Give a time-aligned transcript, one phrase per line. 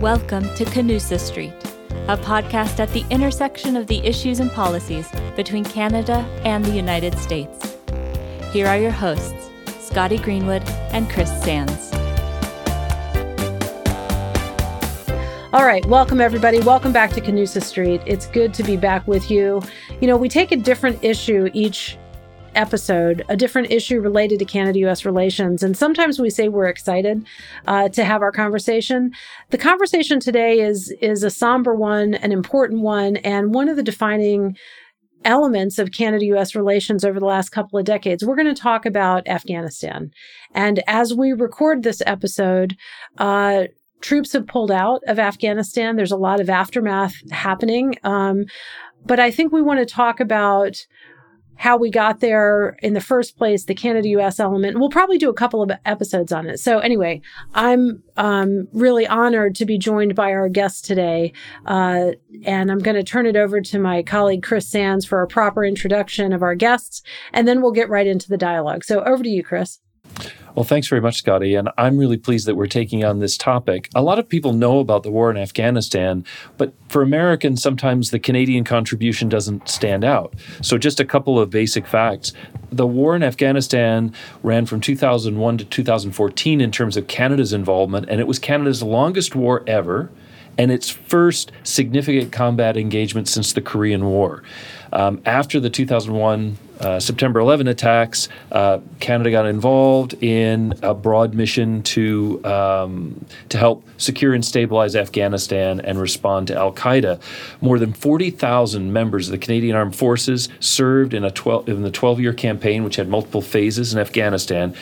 [0.00, 1.52] Welcome to Canusa Street,
[2.08, 5.06] a podcast at the intersection of the issues and policies
[5.36, 7.76] between Canada and the United States.
[8.50, 11.92] Here are your hosts, Scotty Greenwood and Chris Sands.
[15.52, 16.60] All right, welcome everybody.
[16.60, 18.00] Welcome back to Canusa Street.
[18.06, 19.60] It's good to be back with you.
[20.00, 21.98] You know, we take a different issue each
[22.54, 25.62] episode, a different issue related to Canada US relations.
[25.62, 27.26] And sometimes we say we're excited
[27.66, 29.12] uh, to have our conversation.
[29.50, 33.82] The conversation today is, is a somber one, an important one, and one of the
[33.82, 34.56] defining
[35.24, 38.24] elements of Canada US relations over the last couple of decades.
[38.24, 40.10] We're going to talk about Afghanistan.
[40.54, 42.76] And as we record this episode,
[43.18, 43.64] uh,
[44.00, 45.96] troops have pulled out of Afghanistan.
[45.96, 47.96] There's a lot of aftermath happening.
[48.02, 48.44] Um,
[49.04, 50.86] but I think we want to talk about
[51.60, 54.78] how we got there in the first place, the Canada US element.
[54.78, 56.58] We'll probably do a couple of episodes on it.
[56.58, 57.20] So, anyway,
[57.52, 61.34] I'm um, really honored to be joined by our guest today.
[61.66, 62.12] Uh,
[62.46, 65.62] and I'm going to turn it over to my colleague, Chris Sands, for a proper
[65.62, 67.02] introduction of our guests.
[67.34, 68.82] And then we'll get right into the dialogue.
[68.82, 69.80] So, over to you, Chris.
[70.54, 71.54] Well, thanks very much, Scotty.
[71.54, 73.88] And I'm really pleased that we're taking on this topic.
[73.94, 76.24] A lot of people know about the war in Afghanistan,
[76.56, 80.34] but for Americans, sometimes the Canadian contribution doesn't stand out.
[80.62, 82.32] So, just a couple of basic facts.
[82.72, 84.12] The war in Afghanistan
[84.42, 89.34] ran from 2001 to 2014 in terms of Canada's involvement, and it was Canada's longest
[89.34, 90.10] war ever
[90.58, 94.42] and its first significant combat engagement since the Korean War.
[94.92, 101.34] Um, after the 2001 uh, September 11 attacks, uh, Canada got involved in a broad
[101.34, 107.20] mission to um, to help secure and stabilize Afghanistan and respond to Al Qaeda.
[107.60, 111.90] More than 40,000 members of the Canadian Armed Forces served in a 12 in the
[111.90, 114.74] 12 year campaign, which had multiple phases in Afghanistan.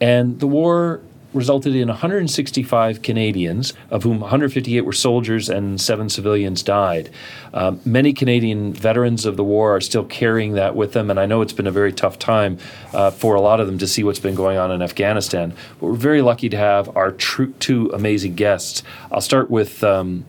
[0.00, 1.00] And the war
[1.32, 7.10] resulted in 165 Canadians, of whom 158 were soldiers and seven civilians died.
[7.54, 11.26] Um, many Canadian veterans of the war are still carrying that with them, and I
[11.26, 12.58] know it's been a very tough time
[12.92, 15.54] uh, for a lot of them to see what's been going on in Afghanistan.
[15.78, 18.82] But we're very lucky to have our tr- two amazing guests.
[19.12, 20.24] I'll start with um,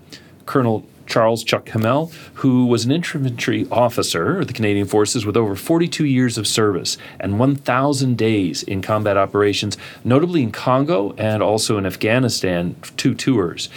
[0.45, 5.55] Colonel Charles Chuck Hamel, who was an infantry officer of the Canadian Forces with over
[5.55, 11.77] 42 years of service and 1,000 days in combat operations, notably in Congo and also
[11.77, 13.69] in Afghanistan, two tours.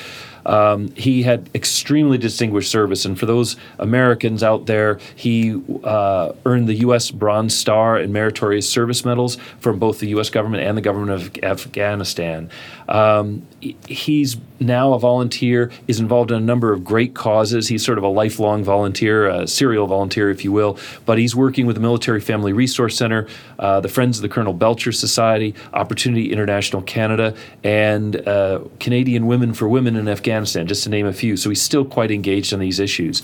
[0.46, 6.68] Um, he had extremely distinguished service, and for those Americans out there, he uh, earned
[6.68, 7.10] the U.S.
[7.10, 10.30] Bronze Star and Meritorious Service Medals from both the U.S.
[10.30, 12.50] government and the government of Afghanistan.
[12.88, 13.46] Um,
[13.86, 17.68] he's now a volunteer, is involved in a number of great causes.
[17.68, 20.78] He's sort of a lifelong volunteer, a serial volunteer, if you will.
[21.06, 23.26] But he's working with the Military Family Resource Center,
[23.58, 29.54] uh, the Friends of the Colonel Belcher Society, Opportunity International Canada, and uh, Canadian Women
[29.54, 31.36] for Women in Afghanistan, just to name a few.
[31.36, 33.22] So he's still quite engaged on these issues.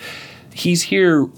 [0.53, 1.29] He's here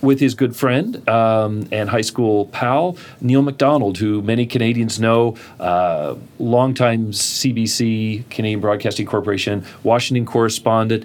[0.00, 5.36] with his good friend um, and high school pal, Neil Macdonald, who many Canadians know,
[5.58, 11.04] uh, longtime CBC, Canadian Broadcasting Corporation, Washington correspondent.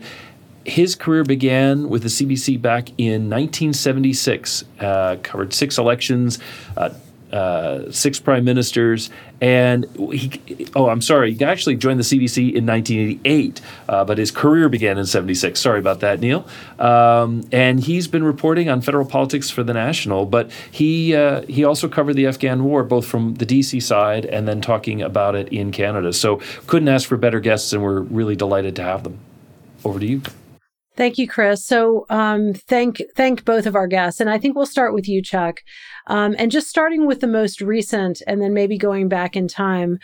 [0.65, 6.39] His career began with the CBC back in 1976, uh, covered six elections,
[6.77, 6.91] uh,
[7.33, 9.09] uh, six prime ministers,
[9.41, 14.29] and he, oh, I'm sorry, he actually joined the CBC in 1988, uh, but his
[14.29, 15.59] career began in 76.
[15.59, 16.47] Sorry about that, Neil.
[16.77, 21.63] Um, and he's been reporting on federal politics for the National, but he uh, he
[21.63, 25.49] also covered the Afghan war both from the DC side and then talking about it
[25.49, 26.13] in Canada.
[26.13, 29.19] So couldn't ask for better guests, and we're really delighted to have them.
[29.83, 30.21] Over to you.
[30.95, 31.65] Thank you, Chris.
[31.65, 35.21] So um, thank thank both of our guests, and I think we'll start with you,
[35.21, 35.61] Chuck.
[36.07, 39.99] Um, and just starting with the most recent, and then maybe going back in time.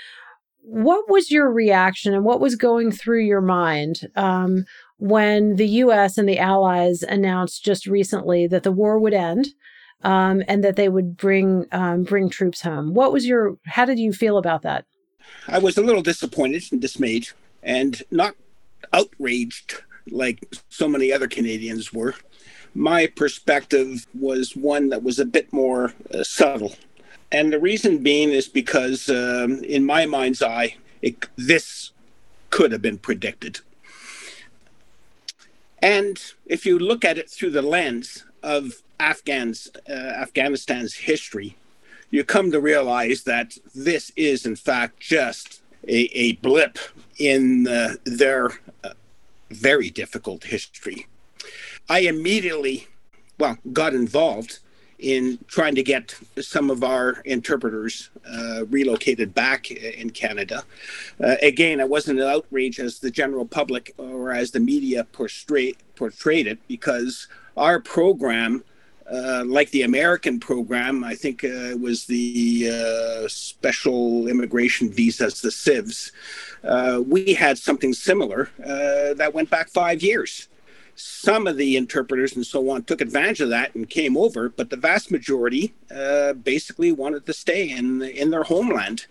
[0.61, 4.65] What was your reaction, and what was going through your mind um,
[4.97, 6.17] when the U.S.
[6.17, 9.47] and the Allies announced just recently that the war would end?
[10.01, 12.93] Um, and that they would bring um, bring troops home.
[12.93, 13.57] What was your?
[13.65, 14.85] How did you feel about that?
[15.45, 17.27] I was a little disappointed and dismayed,
[17.61, 18.35] and not
[18.93, 22.15] outraged like so many other Canadians were.
[22.75, 26.75] My perspective was one that was a bit more uh, subtle.
[27.31, 31.91] And the reason being is because, um, in my mind's eye, it, this
[32.49, 33.59] could have been predicted.
[35.81, 41.55] And if you look at it through the lens of Afghans, uh, Afghanistan's history,
[42.11, 46.79] you come to realize that this is, in fact, just a, a blip
[47.17, 48.93] in uh, their uh,
[49.51, 51.07] very difficult history.
[51.89, 52.87] I immediately,
[53.39, 54.59] well, got involved
[54.99, 60.63] in trying to get some of our interpreters uh, relocated back in Canada.
[61.23, 65.73] Uh, again, it wasn't an outrage as the general public or as the media portray-
[65.95, 67.27] portrayed it because
[67.57, 68.63] our program.
[69.11, 75.49] Uh, like the American program, I think uh, was the uh, special immigration visas, the
[75.49, 76.11] CIVs.
[76.63, 80.47] Uh, we had something similar that went back five years
[80.99, 84.69] some of the interpreters and so on took advantage of that and came over, but
[84.69, 89.05] the vast majority uh, basically wanted to stay in in their homeland,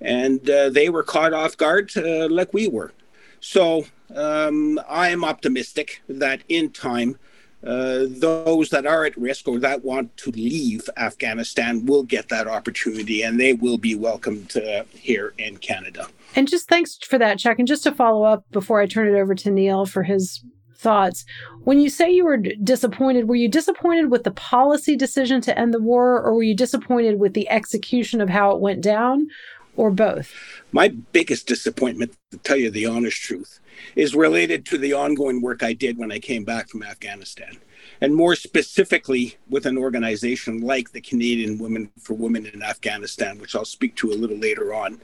[0.00, 2.92] and uh, they were caught off guard uh, like we were.
[3.40, 7.18] So um, I am optimistic that in time.
[7.62, 12.48] Uh, those that are at risk or that want to leave Afghanistan will get that
[12.48, 16.06] opportunity and they will be welcomed uh, here in Canada.
[16.34, 17.58] And just thanks for that, Chuck.
[17.58, 20.42] And just to follow up before I turn it over to Neil for his
[20.80, 21.24] thoughts.
[21.64, 25.74] When you say you were disappointed, were you disappointed with the policy decision to end
[25.74, 29.28] the war, or were you disappointed with the execution of how it went down,
[29.76, 30.32] or both?
[30.72, 33.60] My biggest disappointment, to tell you the honest truth,
[33.94, 37.58] is related to the ongoing work I did when I came back from Afghanistan.
[38.00, 43.54] And more specifically, with an organization like the Canadian Women for Women in Afghanistan, which
[43.54, 45.00] I'll speak to a little later on.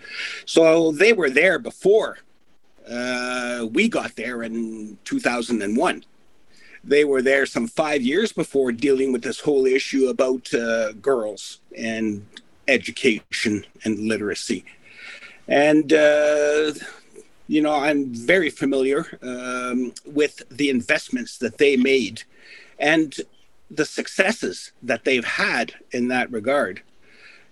[0.46, 2.18] So they were there before
[2.90, 6.04] uh, we got there in 2001.
[6.84, 11.60] They were there some five years before dealing with this whole issue about uh, girls
[11.76, 12.24] and
[12.68, 14.64] education and literacy.
[15.48, 16.72] And, uh,
[17.48, 22.22] you know, I'm very familiar um, with the investments that they made
[22.78, 23.14] and
[23.70, 26.82] the successes that they've had in that regard.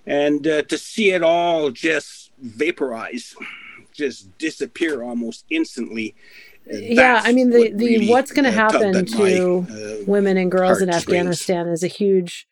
[0.06, 3.34] And uh, to see it all just vaporize
[3.94, 6.14] just disappear almost instantly.
[6.70, 10.36] Yeah, I mean the the really, what's going to uh, happen to my, uh, women
[10.36, 12.46] and girls in Afghanistan is a huge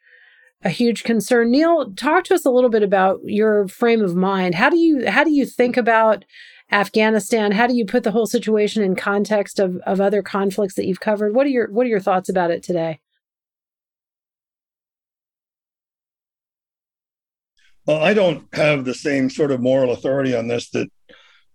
[0.64, 1.50] a huge concern.
[1.50, 4.54] Neil, talk to us a little bit about your frame of mind.
[4.54, 6.24] How do you how do you think about
[6.70, 7.52] Afghanistan?
[7.52, 11.00] How do you put the whole situation in context of, of other conflicts that you've
[11.00, 11.34] covered?
[11.34, 13.00] What are your what are your thoughts about it today?
[17.86, 20.88] Well, I don't have the same sort of moral authority on this that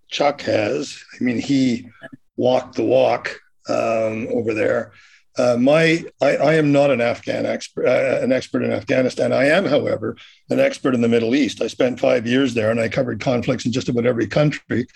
[0.09, 1.03] Chuck has.
[1.19, 1.89] I mean, he
[2.35, 3.39] walked the walk
[3.69, 4.93] um, over there.
[5.37, 9.31] Uh, my, I, I, am not an Afghan expert, uh, an expert in Afghanistan.
[9.31, 10.17] I am, however,
[10.49, 11.61] an expert in the Middle East.
[11.61, 14.87] I spent five years there, and I covered conflicts in just about every country.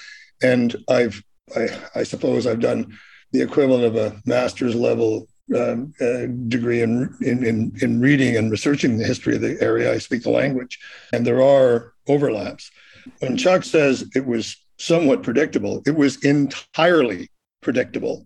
[0.42, 1.24] And I've,
[1.56, 2.98] I, I suppose, I've done
[3.34, 8.52] the equivalent of a master's level um, uh, degree in, in, in in reading and
[8.52, 9.94] researching the history of the area.
[9.94, 10.80] I speak the language,
[11.14, 12.72] and there are overlaps.
[13.20, 15.82] When Chuck says it was somewhat predictable.
[15.86, 17.30] It was entirely
[17.62, 18.26] predictable.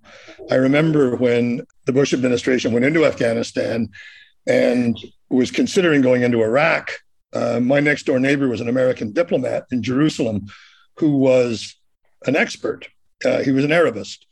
[0.49, 3.89] I remember when the Bush administration went into Afghanistan
[4.47, 4.97] and
[5.29, 6.91] was considering going into Iraq.
[7.33, 10.47] Uh, my next door neighbor was an American diplomat in Jerusalem
[10.97, 11.75] who was
[12.25, 12.87] an expert.
[13.25, 14.25] Uh, he was an Arabist.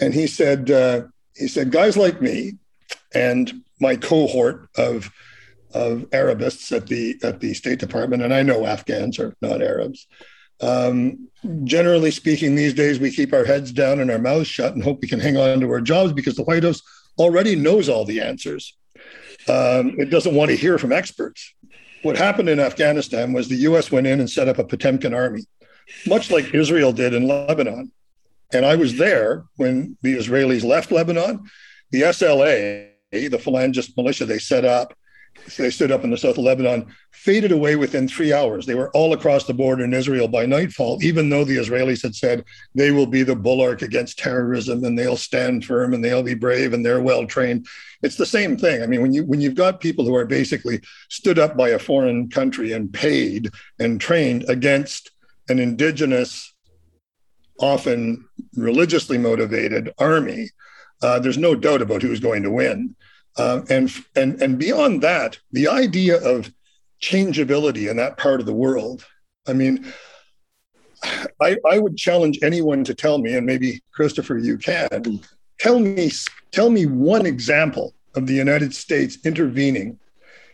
[0.00, 1.02] And he said, uh,
[1.34, 2.58] he said, guys like me
[3.14, 5.10] and my cohort of,
[5.72, 10.06] of Arabists at the, at the State Department, and I know Afghans are not Arabs,
[10.62, 11.28] um,
[11.64, 15.00] generally speaking, these days we keep our heads down and our mouths shut and hope
[15.02, 16.80] we can hang on to our jobs because the White House
[17.18, 18.76] already knows all the answers.
[19.48, 21.54] Um, it doesn't want to hear from experts.
[22.02, 25.42] What happened in Afghanistan was the US went in and set up a Potemkin army,
[26.06, 27.90] much like Israel did in Lebanon.
[28.52, 31.44] And I was there when the Israelis left Lebanon.
[31.90, 34.94] The SLA, the Phalangist militia they set up,
[35.56, 38.66] they stood up in the south of Lebanon, faded away within three hours.
[38.66, 42.14] They were all across the border in Israel by nightfall, even though the Israelis had
[42.14, 42.44] said
[42.74, 46.72] they will be the bulwark against terrorism and they'll stand firm and they'll be brave
[46.72, 47.66] and they're well trained.
[48.02, 48.82] It's the same thing.
[48.82, 51.78] I mean, when you when you've got people who are basically stood up by a
[51.78, 55.10] foreign country and paid and trained against
[55.48, 56.52] an indigenous,
[57.60, 60.50] often religiously motivated army,
[61.02, 62.94] uh, there's no doubt about who's going to win.
[63.36, 66.52] Uh, and and and beyond that, the idea of
[67.00, 69.04] changeability in that part of the world.
[69.48, 69.92] I mean,
[71.40, 75.20] I, I would challenge anyone to tell me, and maybe Christopher, you can
[75.58, 76.10] tell me
[76.52, 79.98] tell me one example of the United States intervening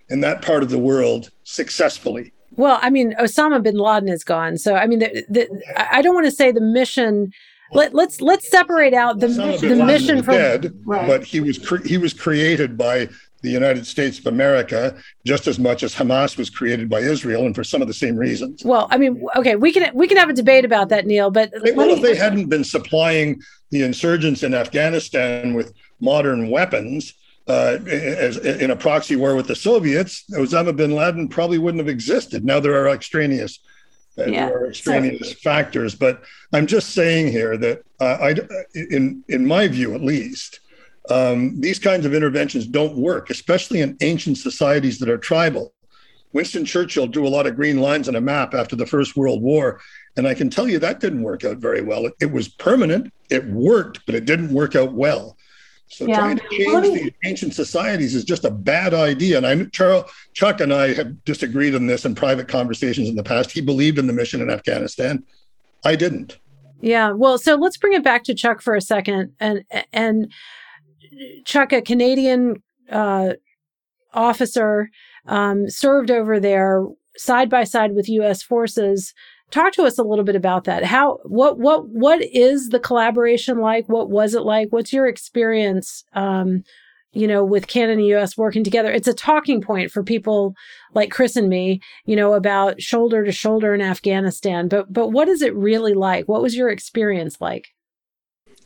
[0.08, 2.32] in that part of the world successfully.
[2.52, 6.14] Well, I mean, Osama bin Laden is gone, so I mean, the, the, I don't
[6.14, 7.32] want to say the mission
[7.72, 11.06] let, let's let's separate out the the mission from dead, right.
[11.06, 13.08] but he was cre- he was created by
[13.42, 17.54] the United States of America just as much as Hamas was created by Israel, and
[17.54, 18.64] for some of the same reasons.
[18.64, 21.30] Well, I mean, okay, we can we can have a debate about that, Neil.
[21.30, 27.14] But well, if they hadn't been supplying the insurgents in Afghanistan with modern weapons,
[27.48, 31.88] uh, as, in a proxy war with the Soviets, Osama bin Laden probably wouldn't have
[31.88, 32.44] existed.
[32.44, 33.60] Now there are extraneous,
[34.18, 34.46] uh, yeah.
[34.46, 36.22] there are extraneous so, factors, but
[36.52, 38.34] I'm just saying here that uh, I,
[38.74, 40.60] in in my view at least,
[41.10, 45.72] um, these kinds of interventions don't work, especially in ancient societies that are tribal.
[46.32, 49.42] Winston Churchill drew a lot of green lines on a map after the First World
[49.42, 49.80] War.
[50.16, 52.04] And I can tell you that didn't work out very well.
[52.06, 55.37] It, it was permanent, it worked, but it didn't work out well.
[55.88, 56.18] So yeah.
[56.18, 57.02] trying to change well, me...
[57.02, 59.38] these ancient societies is just a bad idea.
[59.38, 63.22] And I, Charles, Chuck and I have disagreed on this in private conversations in the
[63.22, 63.50] past.
[63.50, 65.24] He believed in the mission in Afghanistan.
[65.84, 66.38] I didn't.
[66.80, 67.12] Yeah.
[67.12, 69.32] Well, so let's bring it back to Chuck for a second.
[69.40, 70.32] And and
[71.44, 73.34] Chuck, a Canadian uh,
[74.12, 74.90] officer,
[75.26, 76.84] um, served over there
[77.16, 78.42] side by side with U.S.
[78.42, 79.12] forces.
[79.50, 80.84] Talk to us a little bit about that.
[80.84, 83.88] How what what what is the collaboration like?
[83.88, 84.68] What was it like?
[84.70, 86.04] What's your experience?
[86.12, 86.64] Um,
[87.12, 88.36] you know, with Canada and U.S.
[88.36, 90.54] working together, it's a talking point for people
[90.92, 91.80] like Chris and me.
[92.04, 94.68] You know, about shoulder to shoulder in Afghanistan.
[94.68, 96.28] But but what is it really like?
[96.28, 97.68] What was your experience like?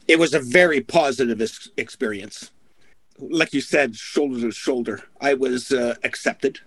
[0.08, 1.40] It was a very positive
[1.76, 2.50] experience.
[3.18, 5.02] Like you said, shoulder to shoulder.
[5.20, 6.58] I was uh, accepted.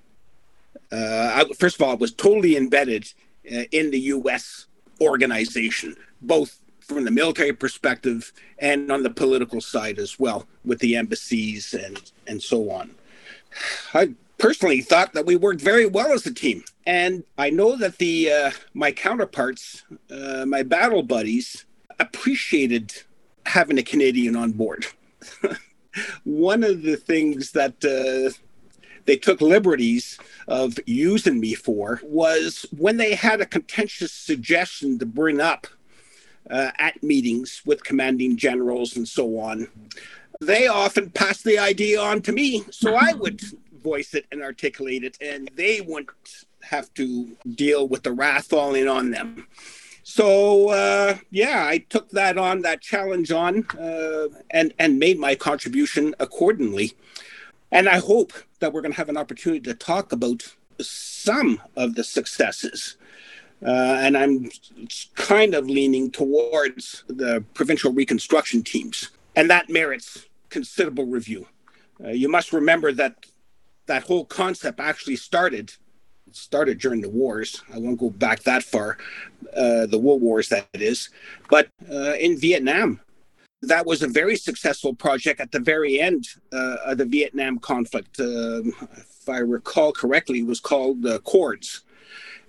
[0.90, 3.12] Uh, I, first of all, I was totally embedded
[3.72, 4.68] in the U.S.
[5.02, 10.96] organization, both from the military perspective and on the political side as well, with the
[10.96, 12.92] embassies and and so on.
[13.94, 17.98] I personally thought that we worked very well as a team, and I know that
[17.98, 21.66] the uh, my counterparts, uh, my battle buddies,
[22.00, 22.94] appreciated
[23.46, 24.86] having a Canadian on board.
[26.24, 28.38] One of the things that uh,
[29.06, 35.06] they took liberties of using me for was when they had a contentious suggestion to
[35.06, 35.68] bring up
[36.50, 39.68] uh, at meetings with commanding generals and so on.
[40.42, 43.42] They often passed the idea on to me, so I would
[43.84, 48.88] voice it and articulate it, and they wouldn't have to deal with the wrath falling
[48.88, 49.48] on them.
[50.04, 55.36] So uh, yeah, I took that on, that challenge on, uh, and and made my
[55.36, 56.94] contribution accordingly.
[57.76, 61.96] And I hope that we're going to have an opportunity to talk about some of
[61.96, 62.96] the successes.
[63.62, 64.50] Uh, and I'm
[65.16, 71.48] kind of leaning towards the provincial reconstruction teams, and that merits considerable review.
[72.02, 73.26] Uh, you must remember that
[73.88, 75.74] that whole concept actually started
[76.32, 77.62] started during the wars.
[77.74, 78.98] I won't go back that far,
[79.56, 81.10] uh, the World Wars, that is.
[81.50, 83.02] But uh, in Vietnam,
[83.68, 88.20] that was a very successful project at the very end uh, of the Vietnam conflict.
[88.20, 91.84] Um, if I recall correctly, it was called uh, Cords.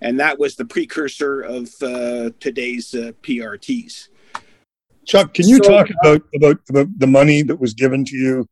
[0.01, 4.09] And that was the precursor of uh, today's uh, PRTs.
[5.05, 8.47] Chuck, can you so, talk about, about, about the money that was given to you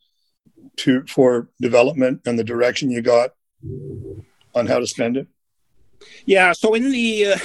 [0.77, 3.31] to for development and the direction you got
[4.53, 5.27] on how to spend it?
[6.25, 7.35] Yeah, so in the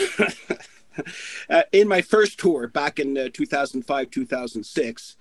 [1.51, 5.17] uh, in my first tour back in uh, 2005 2006,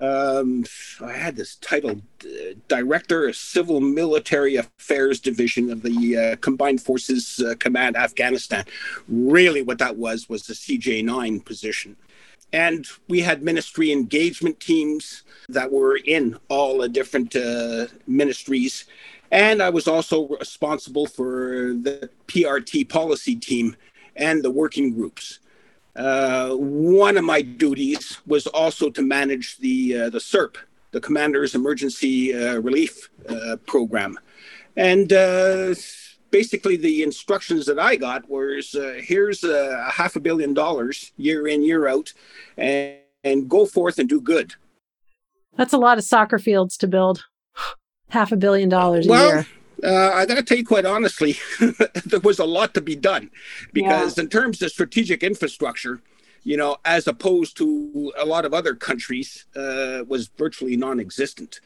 [0.00, 0.64] um,
[1.02, 6.80] I had this title, uh, Director of Civil Military Affairs Division of the uh, Combined
[6.80, 8.64] Forces uh, Command Afghanistan.
[9.06, 11.96] Really, what that was was the CJ9 position.
[12.54, 18.86] And we had ministry engagement teams that were in all the different uh, ministries
[19.32, 23.74] and I was also responsible for the PRT policy team
[24.16, 25.40] and the working groups.
[25.94, 30.56] Uh, one of my duties was also to manage the uh, the CERP,
[30.90, 34.18] the Commander's Emergency uh, Relief uh, Program,
[34.76, 35.74] and uh,
[36.30, 41.46] basically the instructions that I got was uh, here's a half a billion dollars year
[41.46, 42.12] in year out,
[42.56, 44.54] and, and go forth and do good.
[45.56, 47.26] That's a lot of soccer fields to build
[48.08, 49.46] half a billion dollars well, a year?
[49.82, 51.36] Uh, I got to tell you quite honestly,
[52.06, 53.30] there was a lot to be done
[53.72, 54.24] because, yeah.
[54.24, 56.00] in terms of strategic infrastructure,
[56.44, 61.60] you know, as opposed to a lot of other countries, uh, was virtually non-existent.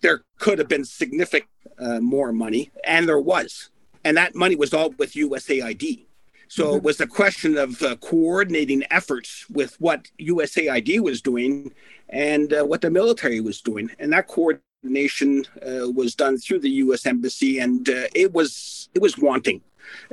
[0.00, 3.70] There could have been significant uh, more money, and there was,
[4.04, 6.06] and that money was all with USAID.
[6.48, 6.76] So mm-hmm.
[6.78, 11.72] it was a question of uh, coordinating efforts with what USAID was doing
[12.08, 16.60] and uh, what the military was doing, and that coordination nation uh, was done through
[16.60, 17.06] the U.S.
[17.06, 19.60] embassy, and uh, it was it was wanting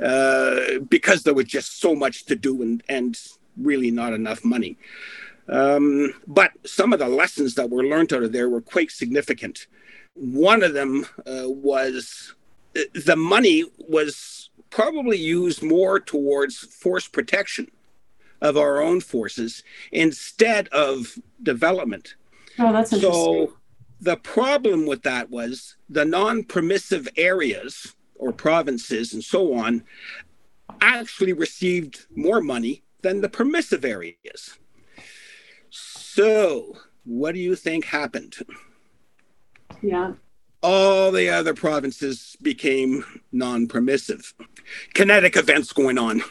[0.02, 3.20] uh, because there was just so much to do and and
[3.56, 4.76] really not enough money.
[5.48, 9.66] Um, but some of the lessons that were learned out of there were quite significant.
[10.14, 12.34] One of them uh, was
[12.76, 17.70] uh, the money was probably used more towards force protection
[18.40, 22.14] of our own forces instead of development.
[22.58, 23.48] Oh, that's interesting.
[23.48, 23.57] So
[24.00, 29.84] The problem with that was the non permissive areas or provinces and so on
[30.80, 34.58] actually received more money than the permissive areas.
[35.70, 38.36] So, what do you think happened?
[39.82, 40.12] Yeah.
[40.62, 44.34] All the other provinces became non permissive.
[44.94, 46.22] Kinetic events going on.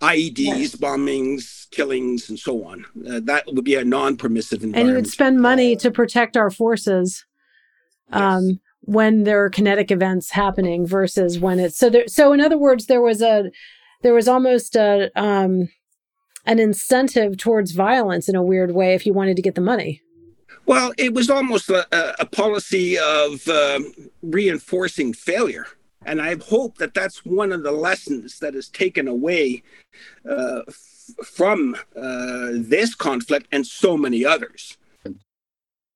[0.00, 0.74] IEDs, yes.
[0.76, 2.84] bombings, killings, and so on.
[3.08, 4.80] Uh, that would be a non-permissive environment.
[4.80, 7.24] And you would spend money to protect our forces
[8.10, 8.56] um, yes.
[8.80, 11.90] when there are kinetic events happening versus when it's so.
[11.90, 13.50] There, so in other words, there was a
[14.02, 15.68] there was almost a um,
[16.46, 20.02] an incentive towards violence in a weird way if you wanted to get the money.
[20.66, 21.86] Well, it was almost a,
[22.20, 23.80] a policy of uh,
[24.22, 25.66] reinforcing failure.
[26.06, 29.62] And I hope that that's one of the lessons that is taken away
[30.28, 34.76] uh, f- from uh, this conflict and so many others.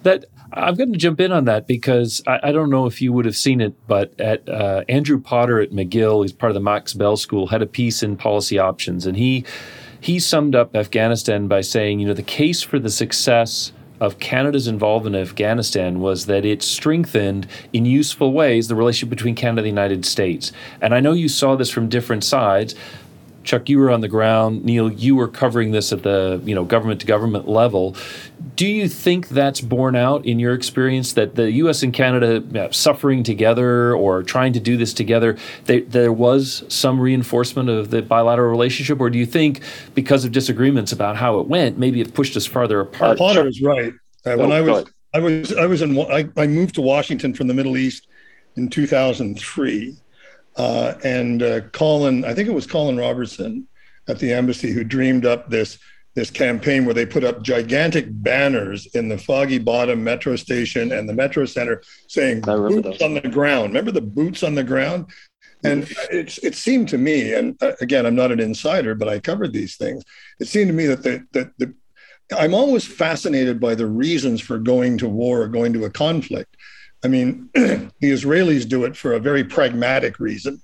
[0.04, 3.12] That I'm going to jump in on that because I, I don't know if you
[3.12, 6.60] would have seen it, but at uh, Andrew Potter at McGill, he's part of the
[6.60, 9.44] Max Bell School, had a piece in Policy Options, and he
[10.00, 14.68] he summed up Afghanistan by saying, you know, the case for the success of Canada's
[14.68, 19.64] involvement in Afghanistan was that it strengthened in useful ways the relationship between Canada and
[19.66, 20.52] the United States.
[20.80, 22.74] And I know you saw this from different sides.
[23.44, 24.64] Chuck, you were on the ground.
[24.64, 27.96] Neil, you were covering this at the you know government to government level.
[28.58, 31.84] Do you think that's borne out in your experience that the U.S.
[31.84, 36.64] and Canada you know, suffering together or trying to do this together, they, there was
[36.66, 39.60] some reinforcement of the bilateral relationship, or do you think
[39.94, 43.16] because of disagreements about how it went, maybe it pushed us farther apart?
[43.16, 43.92] Potter is right.
[44.26, 47.32] Uh, when oh, I was I was I was in I, I moved to Washington
[47.34, 48.08] from the Middle East
[48.56, 49.96] in 2003
[50.58, 53.68] uh, and uh, Colin, I think it was Colin Robertson
[54.08, 55.78] at the embassy who dreamed up this
[56.18, 61.08] this campaign where they put up gigantic banners in the Foggy Bottom metro station and
[61.08, 65.06] the metro center saying "boots on the ground." Remember the boots on the ground?
[65.62, 69.20] And it, it seemed to me, and uh, again, I'm not an insider, but I
[69.20, 70.04] covered these things.
[70.40, 71.74] It seemed to me that the, that the
[72.36, 76.56] I'm always fascinated by the reasons for going to war or going to a conflict.
[77.04, 80.60] I mean, the Israelis do it for a very pragmatic reason.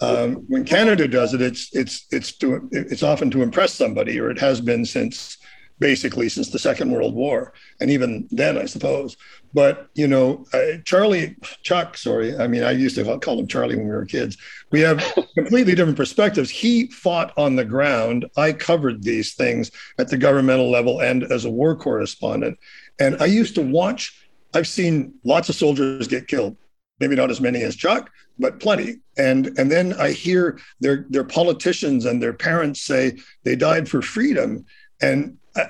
[0.00, 4.30] Um, when Canada does it, it's it's it's to it's often to impress somebody, or
[4.30, 5.38] it has been since
[5.80, 9.16] basically since the Second World War, and even then, I suppose.
[9.54, 13.76] But you know, uh, Charlie Chuck, sorry, I mean, I used to call him Charlie
[13.76, 14.36] when we were kids.
[14.70, 15.02] We have
[15.34, 16.50] completely different perspectives.
[16.50, 18.26] He fought on the ground.
[18.36, 22.58] I covered these things at the governmental level and as a war correspondent,
[23.00, 24.14] and I used to watch
[24.54, 26.56] I've seen lots of soldiers get killed,
[27.00, 28.98] maybe not as many as Chuck, but plenty.
[29.16, 34.02] And and then I hear their their politicians and their parents say they died for
[34.02, 34.64] freedom.
[35.00, 35.66] And uh,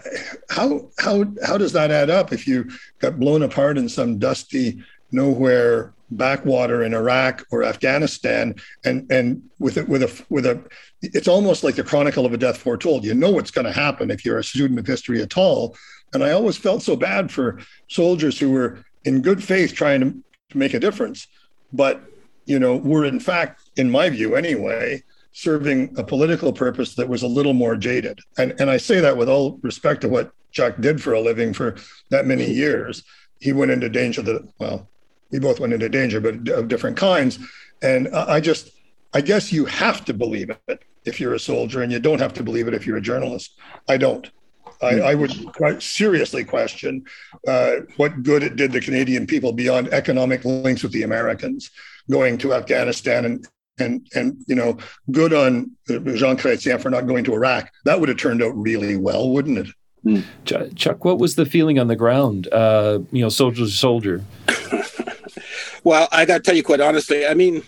[0.50, 4.82] how how how does that add up if you got blown apart in some dusty
[5.12, 10.62] nowhere backwater in Iraq or Afghanistan and and with a, with a with a
[11.02, 13.04] it's almost like the chronicle of a death foretold.
[13.04, 15.76] You know what's going to happen if you're a student of history at all.
[16.14, 20.24] And I always felt so bad for soldiers who were in good faith trying to,
[20.50, 21.26] to make a difference,
[21.72, 22.02] but
[22.46, 27.22] you know, were in fact, in my view anyway, serving a political purpose that was
[27.22, 28.18] a little more jaded.
[28.38, 31.52] And and I say that with all respect to what Chuck did for a living
[31.52, 31.76] for
[32.08, 33.02] that many years.
[33.40, 34.88] He went into danger that well,
[35.30, 37.38] we both went into danger, but of different kinds.
[37.82, 38.70] And I just
[39.12, 42.34] I guess you have to believe it if you're a soldier, and you don't have
[42.34, 43.58] to believe it if you're a journalist.
[43.88, 44.30] I don't.
[44.80, 47.04] I, I would quite seriously question
[47.46, 51.70] uh, what good it did the Canadian people beyond economic links with the Americans
[52.10, 54.76] going to Afghanistan and and and you know
[55.10, 57.72] good on Jean Chrétien for not going to Iraq.
[57.84, 59.68] That would have turned out really well, wouldn't it?
[60.04, 60.74] Mm.
[60.76, 62.48] Chuck, what was the feeling on the ground?
[62.52, 64.22] Uh, you know, soldier to soldier.
[65.84, 67.26] well, I got to tell you quite honestly.
[67.26, 67.62] I mean,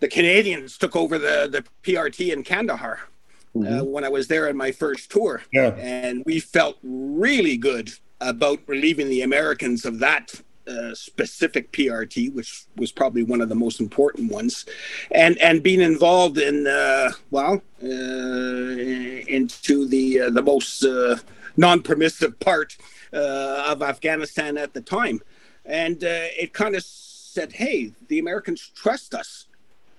[0.00, 3.13] the Canadians took over the the PRT in Kandahar uh,
[3.54, 3.80] mm-hmm.
[3.80, 5.42] uh, when I was there on my first tour.
[5.52, 5.74] Yeah.
[5.78, 7.90] And we felt really good
[8.20, 13.54] about relieving the Americans of that uh, specific PRT, which was probably one of the
[13.54, 14.64] most important ones,
[15.10, 21.16] and and being involved in uh, well uh, into the uh, the most uh,
[21.58, 22.78] non-permissive part
[23.12, 25.20] of Afghanistan at the time,
[25.66, 29.44] and it kind of said, "Hey, the Americans trust us."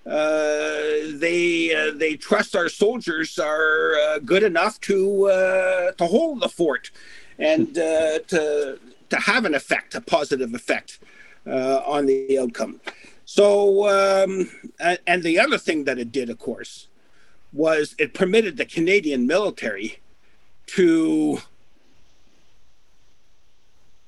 [0.06, 5.26] Uh, they uh, they trust our soldiers are uh, good enough to
[5.98, 6.92] to hold the fort
[7.38, 11.00] and to to have an effect, a positive effect
[11.46, 12.80] on the outcome.
[13.24, 14.48] So, um,
[15.06, 16.86] and the other thing that it did, of course,
[17.52, 19.98] was it permitted the Canadian military
[20.66, 21.38] to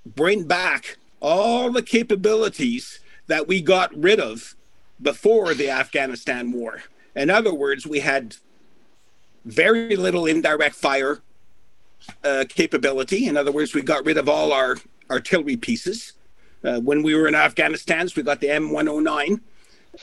[0.06, 4.54] bring back all the capabilities that we got rid of
[5.00, 6.82] before the Afghanistan war.
[7.14, 8.36] In other words, we had
[9.44, 11.20] very little indirect fire
[12.24, 13.26] uh, capability.
[13.26, 14.76] In other words, we got rid of all our
[15.10, 16.14] artillery pieces.
[16.64, 19.40] Uh, when we were in Afghanistan, so we got the M109,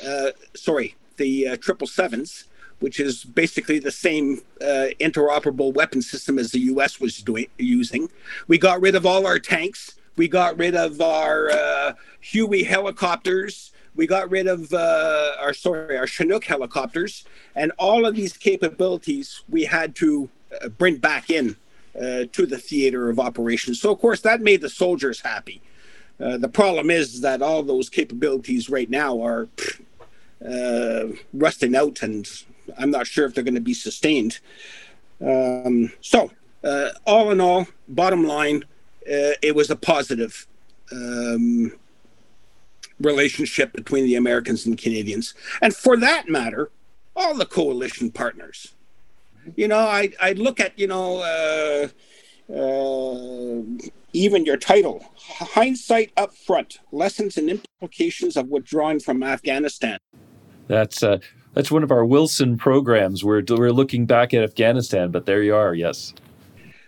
[0.07, 2.45] uh, sorry, the uh, triple sevens,
[2.79, 6.99] which is basically the same uh, interoperable weapon system as the U.S.
[6.99, 8.09] was doing using.
[8.47, 9.95] We got rid of all our tanks.
[10.15, 13.71] We got rid of our uh, Huey helicopters.
[13.95, 19.43] We got rid of uh, our sorry our Chinook helicopters, and all of these capabilities
[19.49, 20.29] we had to
[20.61, 21.55] uh, bring back in
[21.95, 23.81] uh, to the theater of operations.
[23.81, 25.61] So of course that made the soldiers happy.
[26.19, 29.49] Uh, the problem is that all those capabilities right now are
[30.45, 32.29] uh, rusting out, and
[32.77, 34.39] I'm not sure if they're going to be sustained.
[35.25, 36.31] Um, so,
[36.63, 38.63] uh, all in all, bottom line,
[39.05, 40.47] it was a positive
[40.91, 41.73] um,
[42.99, 46.71] relationship between the Americans and Canadians, and for that matter,
[47.15, 48.73] all the coalition partners.
[49.55, 51.19] You know, I I look at you know.
[51.19, 51.87] Uh,
[52.47, 53.63] uh,
[54.13, 59.97] even your title, Hindsight Up Front Lessons and Implications of Withdrawing from Afghanistan.
[60.67, 61.19] That's uh,
[61.53, 63.23] that's one of our Wilson programs.
[63.23, 65.73] We're we're looking back at Afghanistan, but there you are.
[65.73, 66.13] Yes.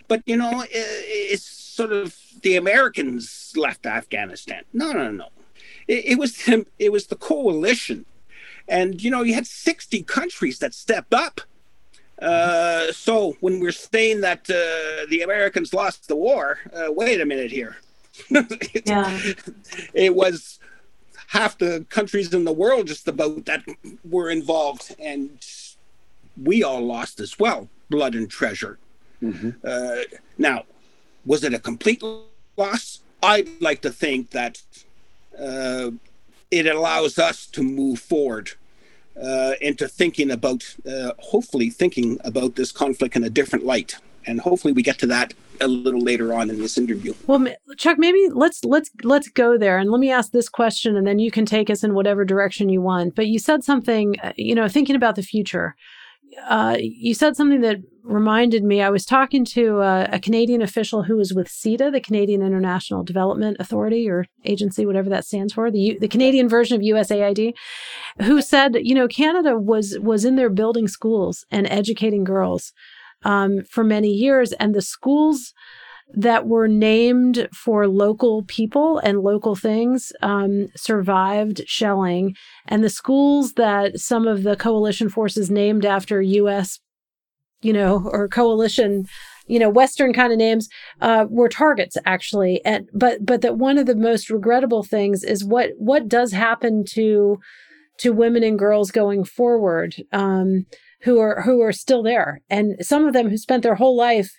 [0.08, 4.64] But you know, it's sort of the Americans left Afghanistan.
[4.74, 5.28] No, no, no.
[5.88, 6.66] It, it was him.
[6.80, 8.06] It was the coalition,
[8.68, 11.42] and you know, you had sixty countries that stepped up.
[12.20, 17.26] Uh, so when we're saying that uh, the Americans lost the war, uh, wait a
[17.26, 17.78] minute here.
[18.86, 19.20] yeah.
[19.94, 20.60] It was
[21.28, 23.64] half the countries in the world just about that
[24.10, 25.46] were involved and
[26.42, 28.80] we all lost as well blood and treasure
[29.22, 29.52] mm-hmm.
[29.64, 30.64] uh, now
[31.26, 32.02] was it a complete
[32.56, 34.62] loss i'd like to think that
[35.40, 35.92] uh,
[36.52, 38.52] it allows us to move forward
[39.22, 43.98] uh, into thinking about uh, hopefully thinking about this conflict in a different light
[44.28, 47.14] and hopefully we get to that a little later on in this interview.
[47.26, 47.48] Well,
[47.78, 51.18] Chuck, maybe let's let's let's go there and let me ask this question, and then
[51.18, 53.16] you can take us in whatever direction you want.
[53.16, 55.76] But you said something, uh, you know, thinking about the future.
[56.48, 58.82] Uh, you said something that reminded me.
[58.82, 63.04] I was talking to a, a, Canadian official who was with CIDA, the Canadian International
[63.04, 67.54] Development Authority or agency, whatever that stands for, the the Canadian version of USAID,
[68.22, 72.74] who said, you know, Canada was was in there building schools and educating girls
[73.24, 74.54] um, for many years.
[74.54, 75.54] And the schools
[76.14, 82.36] that were named for local people and local things um, survived shelling.
[82.66, 86.80] And the schools that some of the coalition forces named after U.S.,
[87.62, 89.06] you know, or coalition
[89.50, 90.68] you know western kind of names
[91.00, 95.46] uh, were targets actually and but but that one of the most regrettable things is
[95.46, 97.38] what what does happen to
[97.98, 100.66] to women and girls going forward um,
[101.02, 104.32] who are who are still there, and some of them who spent their whole life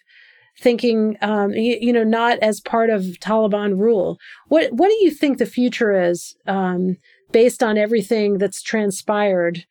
[0.60, 4.18] thinking, um, you, you, know, not as part of Taliban rule.
[4.48, 6.96] What what do you think the future is um,
[7.30, 9.64] based on everything that's transpired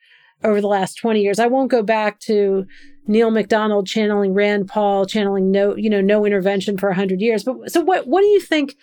[0.43, 1.39] over the last twenty years?
[1.39, 2.65] I won't go back to
[3.07, 7.43] Neil Macdonald channeling Rand Paul, channeling no, you know, no intervention for hundred years.
[7.43, 8.07] But so what?
[8.07, 8.75] What do you think?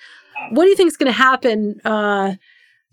[0.50, 2.34] What do you think is going to happen uh,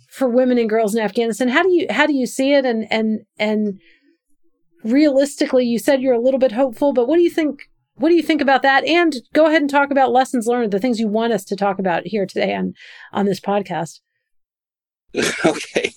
[0.09, 1.47] for women and girls in Afghanistan?
[1.47, 2.65] How do you how do you see it?
[2.65, 3.79] And and and
[4.83, 7.63] realistically, you said you're a little bit hopeful, but what do you think?
[7.95, 8.85] What do you think about that?
[8.85, 11.77] And go ahead and talk about lessons learned, the things you want us to talk
[11.79, 12.73] about here today on
[13.13, 13.99] on this podcast.
[15.45, 15.93] okay.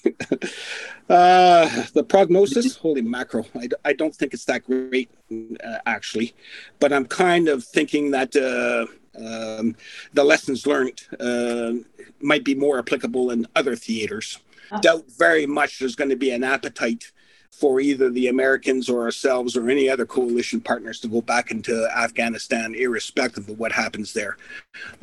[1.09, 3.47] Uh, the prognosis, holy mackerel.
[3.55, 6.35] I, I don't think it's that great, uh, actually.
[6.81, 8.87] But I'm kind of thinking that uh,
[9.19, 9.77] um,
[10.13, 11.73] the lessons learned uh,
[12.21, 14.39] might be more applicable in other theaters.
[14.71, 14.81] Uh.
[14.81, 17.13] Doubt very much there's going to be an appetite
[17.59, 21.89] for either the Americans or ourselves or any other coalition partners to go back into
[21.97, 24.37] Afghanistan, irrespective of what happens there.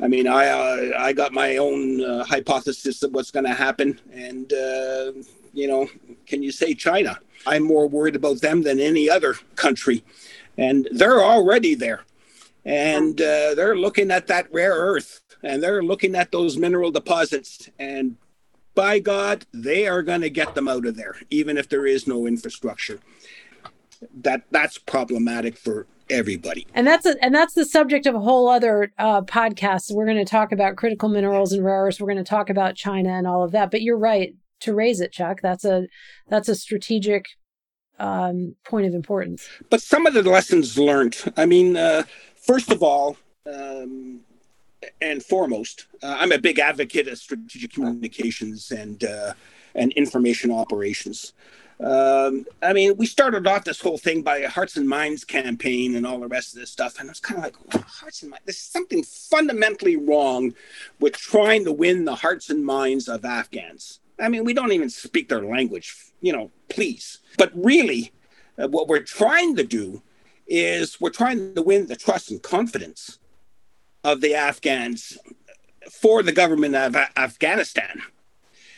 [0.00, 3.98] I mean, I uh, I got my own uh, hypothesis of what's going to happen,
[4.12, 5.12] and uh,
[5.54, 5.88] you know,
[6.26, 7.18] can you say China?
[7.46, 10.04] I'm more worried about them than any other country,
[10.58, 12.04] and they're already there,
[12.64, 17.70] and uh, they're looking at that rare earth, and they're looking at those mineral deposits,
[17.78, 18.16] and
[18.74, 22.06] by God, they are going to get them out of there, even if there is
[22.06, 23.00] no infrastructure.
[24.14, 26.66] That that's problematic for everybody.
[26.74, 29.92] And that's a, and that's the subject of a whole other uh, podcast.
[29.92, 32.00] We're going to talk about critical minerals and rare earths.
[32.00, 33.70] We're going to talk about China and all of that.
[33.70, 35.40] But you're right to raise it, Chuck.
[35.42, 35.86] That's a
[36.28, 37.26] that's a strategic
[37.98, 39.48] um, point of importance.
[39.70, 41.16] But some of the lessons learned.
[41.36, 42.04] I mean, uh,
[42.34, 44.20] first of all, um,
[45.00, 49.34] and foremost, uh, I'm a big advocate of strategic communications and uh,
[49.74, 51.32] and information operations.
[51.80, 55.96] Um, I mean, we started off this whole thing by a Hearts and Minds campaign
[55.96, 58.44] and all the rest of this stuff, and it's kind of like Hearts and Minds.
[58.46, 60.54] There's something fundamentally wrong
[61.00, 64.00] with trying to win the hearts and minds of Afghans.
[64.20, 66.50] I mean, we don't even speak their language, you know.
[66.68, 68.12] Please, but really,
[68.58, 70.02] uh, what we're trying to do
[70.46, 73.18] is we're trying to win the trust and confidence
[74.04, 75.18] of the Afghans
[75.90, 78.02] for the government of Afghanistan.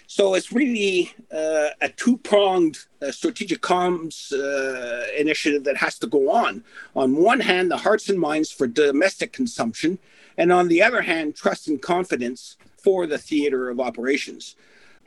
[0.06, 6.06] So it's really uh, a two pronged uh, strategic comms uh, initiative that has to
[6.06, 6.62] go on.
[6.94, 9.98] On one hand, the hearts and minds for domestic consumption,
[10.36, 14.56] and on the other hand, trust and confidence for the theater of operations.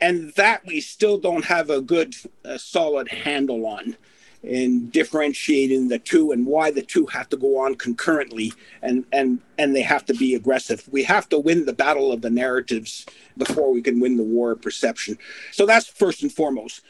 [0.00, 3.96] And that we still don't have a good, uh, solid handle on
[4.42, 9.40] in differentiating the two and why the two have to go on concurrently and and
[9.58, 10.88] and they have to be aggressive.
[10.90, 13.04] We have to win the battle of the narratives
[13.36, 15.18] before we can win the war of perception.
[15.52, 16.82] So that's first and foremost.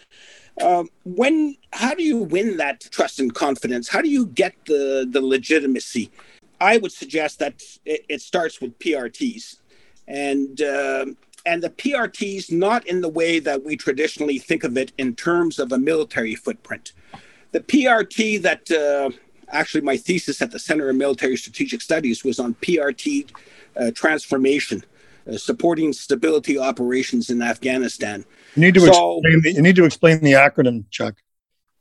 [0.60, 3.88] Um, when how do you win that trust and confidence?
[3.88, 6.10] How do you get the the legitimacy?
[6.60, 9.60] I would suggest that it, it starts with prts
[10.06, 11.06] and uh,
[11.46, 15.58] and the PRTs not in the way that we traditionally think of it in terms
[15.58, 16.92] of a military footprint
[17.52, 19.10] the PRT that uh,
[19.50, 23.30] actually my thesis at the Center of Military Strategic Studies was on PRT
[23.76, 24.84] uh, transformation,
[25.30, 28.24] uh, supporting stability operations in Afghanistan.
[28.54, 29.40] You need to so, explain.
[29.42, 31.14] The, you need to explain the acronym, Chuck.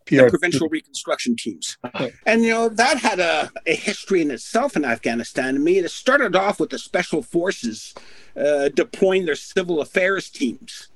[0.06, 0.30] PRT.
[0.30, 1.78] provincial reconstruction teams.
[2.26, 5.56] And you know that had a, a history in itself in Afghanistan.
[5.56, 7.94] I mean, it started off with the special forces
[8.34, 10.88] uh, deploying their civil affairs teams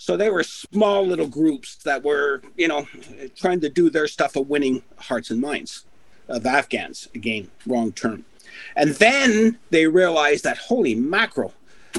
[0.00, 2.88] so they were small little groups that were, you know,
[3.36, 5.84] trying to do their stuff of winning hearts and minds
[6.26, 7.08] of Afghans.
[7.14, 8.24] Again, wrong term.
[8.76, 11.52] And then they realized that, holy mackerel,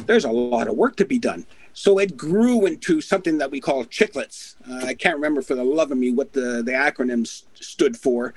[0.07, 1.45] there's a lot of work to be done.
[1.73, 4.55] So it grew into something that we call chiclets.
[4.67, 8.33] Uh, I can't remember for the love of me what the, the acronym stood for,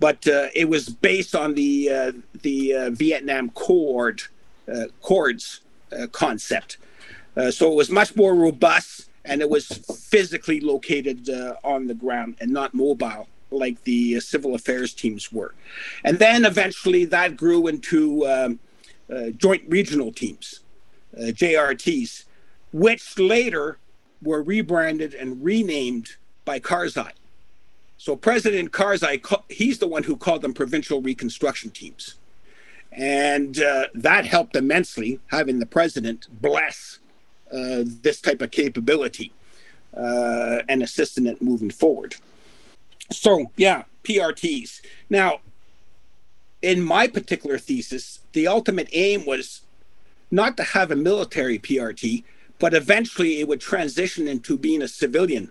[0.00, 4.22] but uh, it was based on the uh, the uh, Vietnam Cord
[4.66, 5.60] uh, Cords
[5.96, 6.78] uh, concept.
[7.36, 9.66] Uh, so it was much more robust and it was
[10.08, 15.32] physically located uh, on the ground and not mobile like the uh, civil affairs teams
[15.32, 15.54] were.
[16.04, 18.58] And then eventually that grew into um,
[19.12, 20.60] uh, joint regional teams,
[21.16, 22.24] uh, JRTs,
[22.72, 23.78] which later
[24.22, 27.10] were rebranded and renamed by Karzai.
[27.96, 32.16] So President Karzai, he's the one who called them provincial reconstruction teams.
[32.92, 33.54] And
[33.94, 37.00] that helped immensely, having the president bless
[37.52, 39.32] uh, this type of capability
[39.96, 42.16] uh, and assisting it moving forward.
[43.10, 44.80] So, yeah, PRTs.
[45.10, 45.40] Now,
[46.62, 49.62] in my particular thesis, the ultimate aim was
[50.30, 52.24] not to have a military PRT,
[52.58, 55.50] but eventually it would transition into being a civilian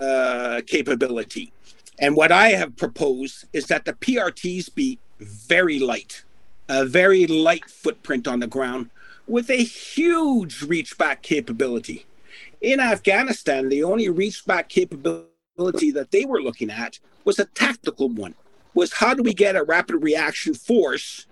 [0.00, 1.52] uh, capability.
[1.98, 6.24] And what I have proposed is that the PRTs be very light,
[6.68, 8.90] a very light footprint on the ground,
[9.26, 12.06] with a huge reach back capability.
[12.60, 18.08] In Afghanistan, the only reach back capability that they were looking at was a tactical
[18.08, 18.34] one.
[18.74, 21.26] Was how do we get a rapid reaction force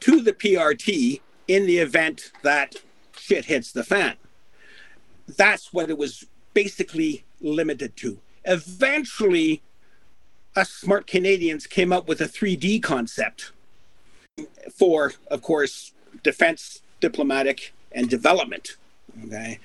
[0.00, 2.76] to the PRT in the event that
[3.18, 4.16] shit hits the fan?
[5.26, 8.18] That's what it was basically limited to.
[8.44, 9.62] Eventually,
[10.54, 13.52] us smart Canadians came up with a 3D concept
[14.70, 18.76] for, of course, defense diplomatic, and development.
[19.26, 19.58] Okay.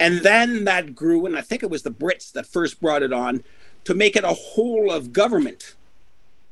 [0.00, 3.12] And then that grew, and I think it was the Brits that first brought it
[3.12, 3.44] on
[3.84, 5.74] to make it a whole of government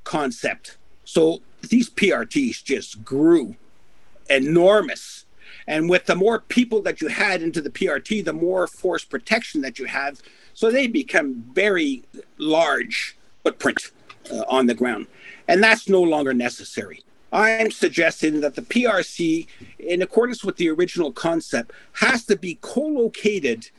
[0.04, 0.76] concept.
[1.04, 3.56] So these PRTs just grew
[4.28, 5.24] enormous.
[5.66, 9.62] And with the more people that you had into the PRT, the more force protection
[9.62, 10.20] that you have.
[10.52, 12.02] So they become very
[12.36, 13.90] large footprint
[14.30, 15.06] uh, on the ground.
[15.48, 17.02] And that's no longer necessary.
[17.32, 19.46] I'm suggesting that the PRT,
[19.78, 23.70] in accordance with the original concept, has to be co-located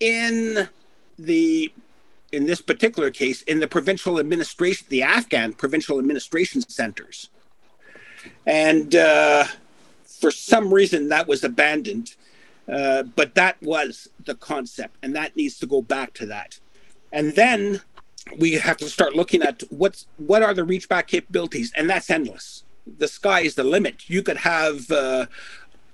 [0.00, 0.68] in
[1.18, 1.72] the
[2.32, 7.30] in this particular case in the provincial administration the afghan provincial administration centers.
[8.44, 9.44] And uh,
[10.04, 12.16] for some reason that was abandoned
[12.70, 16.58] uh, but that was the concept and that needs to go back to that.
[17.12, 17.82] And then
[18.38, 22.08] we have to start looking at what's what are the reach back capabilities and that's
[22.08, 24.08] endless the sky is the limit.
[24.08, 25.26] You could have uh,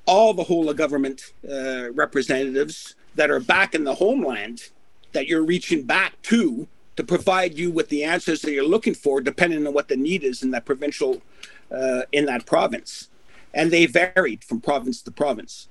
[0.06, 4.70] all the whole of government uh, representatives that are back in the homeland
[5.12, 9.20] that you're reaching back to to provide you with the answers that you're looking for,
[9.20, 11.22] depending on what the need is in that provincial,
[11.70, 13.08] uh, in that province.
[13.52, 15.68] and they varied from province to province.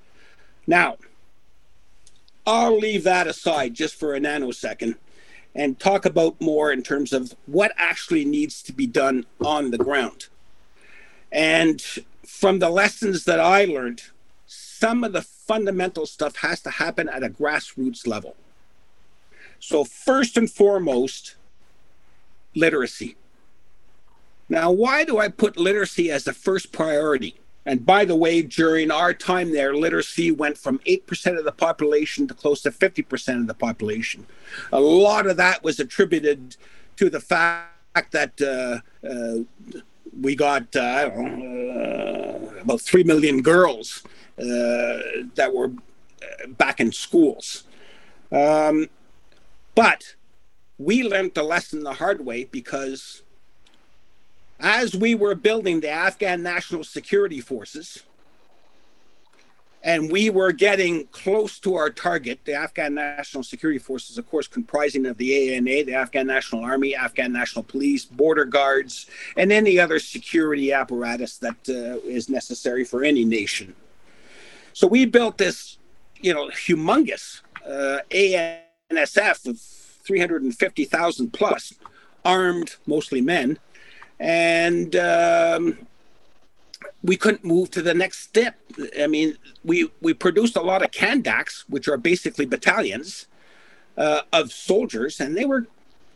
[0.67, 0.97] Now,
[2.45, 4.95] I'll leave that aside just for a nanosecond
[5.55, 9.77] and talk about more in terms of what actually needs to be done on the
[9.77, 10.27] ground.
[11.31, 11.81] And
[12.25, 14.03] from the lessons that I learned,
[14.45, 18.35] some of the fundamental stuff has to happen at a grassroots level.
[19.59, 21.35] So, first and foremost,
[22.55, 23.17] literacy.
[24.47, 27.35] Now, why do I put literacy as the first priority?
[27.65, 32.27] And by the way, during our time there, literacy went from 8% of the population
[32.27, 34.25] to close to 50% of the population.
[34.71, 36.55] A lot of that was attributed
[36.95, 39.81] to the fact that uh, uh,
[40.21, 44.03] we got, uh, know, uh, about 3 million girls
[44.37, 44.99] uh,
[45.35, 45.71] that were
[46.21, 47.63] uh, back in schools.
[48.31, 48.89] Um,
[49.75, 50.15] but
[50.77, 53.23] we learned the lesson the hard way because
[54.59, 58.03] as we were building the Afghan National Security Forces,
[59.83, 64.47] and we were getting close to our target, the Afghan National Security Forces, of course,
[64.47, 69.05] comprising of the ANA, the Afghan National Army, Afghan National Police, border guards,
[69.37, 73.73] and any other security apparatus that uh, is necessary for any nation.
[74.73, 75.77] So we built this,
[76.19, 81.73] you know, humongous uh, ANSF of 350,000 plus,
[82.25, 83.57] armed, mostly men,
[84.19, 85.77] and um,
[87.03, 88.57] we couldn't move to the next step.
[88.99, 93.27] I mean, we we produced a lot of Kandaks, which are basically battalions
[93.97, 95.67] uh, of soldiers, and they were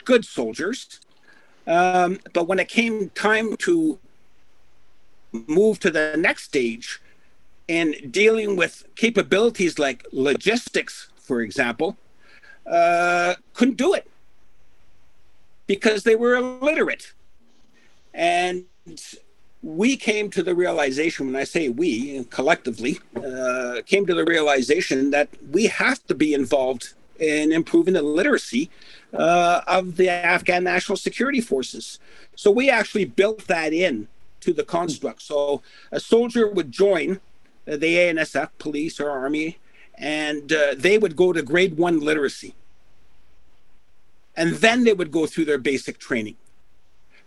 [0.04, 0.99] good soldiers.
[1.65, 3.99] Um, but when it came time to
[5.32, 7.02] move to the next stage
[7.69, 11.97] and dealing with capabilities like logistics, for example,
[12.69, 14.10] uh, couldn't do it
[15.67, 17.13] because they were illiterate.
[18.13, 18.65] And
[19.63, 25.12] we came to the realization, when I say we collectively, uh, came to the realization
[25.12, 28.69] that we have to be involved in improving the literacy
[29.13, 31.99] uh, of the Afghan National Security Forces.
[32.36, 34.10] So we actually built that in
[34.41, 35.21] to the construct.
[35.21, 37.21] So a soldier would join
[37.65, 39.60] the ANSF, police or army,
[39.95, 42.54] and uh, they would go to grade one literacy.
[44.36, 46.36] And then they would go through their basic training.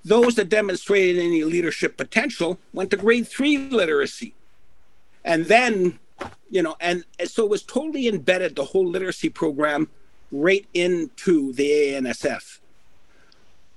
[0.06, 4.34] Those that demonstrated any leadership potential went to grade three literacy.
[5.24, 5.98] And then,
[6.48, 9.88] you know, and, so it was totally embedded, the whole literacy program,
[10.30, 12.60] right into the ANSF.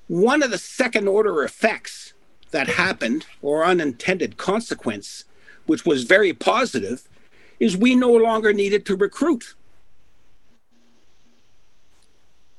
[0.07, 2.13] One of the second order effects
[2.51, 5.25] that happened, or unintended consequence,
[5.65, 7.09] which was very positive,
[7.59, 9.55] is we no longer needed to recruit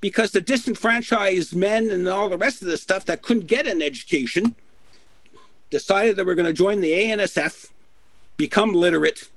[0.01, 3.83] because the disenfranchised men and all the rest of the stuff that couldn't get an
[3.83, 4.55] education
[5.69, 7.71] decided that we're going to join the ANSF,
[8.37, 9.29] become literate,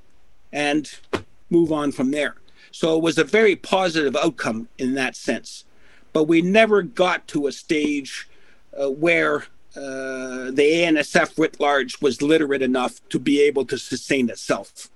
[0.52, 0.96] and
[1.50, 2.36] move on from there.
[2.72, 5.66] So it was a very positive outcome in that sense.
[6.12, 8.28] But we never got to a stage
[8.80, 9.46] uh, where
[9.76, 14.90] uh, the ANSF writ large was literate enough to be able to sustain itself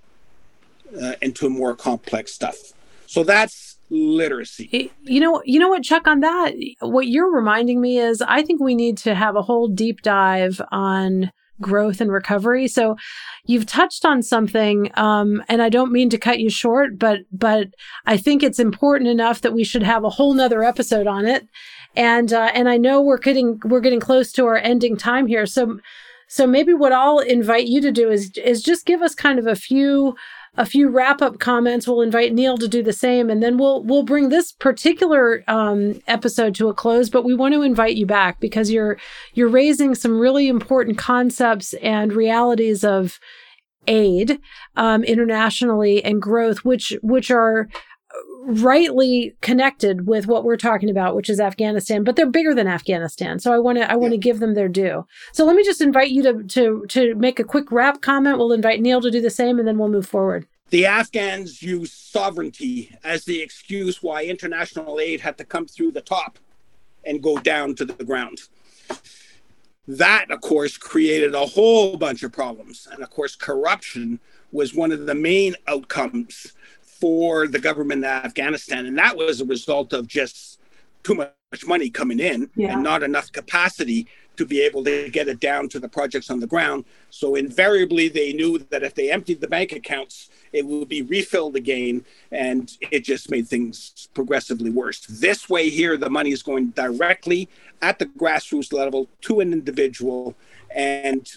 [1.01, 2.73] uh, into more complex stuff.
[3.05, 4.91] So that's literacy.
[5.03, 8.61] You know, you know what, Chuck, on that, what you're reminding me is I think
[8.61, 12.67] we need to have a whole deep dive on growth and recovery.
[12.67, 12.97] So
[13.45, 17.69] you've touched on something, um, and I don't mean to cut you short, but but
[18.05, 21.47] I think it's important enough that we should have a whole nother episode on it.
[21.95, 25.45] And uh, and I know we're getting we're getting close to our ending time here.
[25.45, 25.79] So
[26.27, 29.47] so maybe what I'll invite you to do is is just give us kind of
[29.47, 30.15] a few
[30.57, 31.87] a few wrap up comments.
[31.87, 36.01] We'll invite Neil to do the same, and then we'll we'll bring this particular um,
[36.07, 37.09] episode to a close.
[37.09, 38.97] But we want to invite you back because you're
[39.33, 43.19] you're raising some really important concepts and realities of
[43.87, 44.39] aid
[44.75, 47.69] um, internationally and growth, which which are
[48.47, 53.39] rightly connected with what we're talking about, which is Afghanistan, but they're bigger than Afghanistan.
[53.39, 55.05] So I want to I want to give them their due.
[55.33, 58.37] So let me just invite you to to to make a quick wrap comment.
[58.37, 60.47] We'll invite Neil to do the same, and then we'll move forward.
[60.69, 66.01] The Afghans use sovereignty as the excuse why international aid had to come through the
[66.01, 66.39] top
[67.05, 68.39] and go down to the ground.
[69.87, 72.87] That, of course, created a whole bunch of problems.
[72.91, 74.19] And of course, corruption
[74.51, 76.51] was one of the main outcomes
[76.99, 78.85] for the government in Afghanistan.
[78.85, 80.59] And that was a result of just
[81.03, 82.73] too much money coming in yeah.
[82.73, 86.39] and not enough capacity to be able to get it down to the projects on
[86.39, 86.85] the ground.
[87.09, 91.55] So invariably, they knew that if they emptied the bank accounts, it would be refilled
[91.55, 95.05] again, and it just made things progressively worse.
[95.07, 97.49] This way, here, the money is going directly
[97.81, 100.35] at the grassroots level to an individual,
[100.69, 101.27] and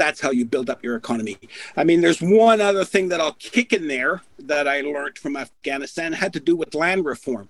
[0.00, 1.36] that's how you build up your economy.
[1.76, 5.36] I mean, there's one other thing that I'll kick in there that I learned from
[5.36, 7.48] Afghanistan had to do with land reform.